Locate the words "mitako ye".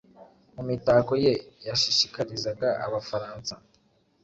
0.69-1.33